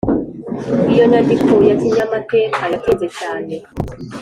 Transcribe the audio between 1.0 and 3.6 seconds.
nyandiko ya kinyamateka, yatinze cyane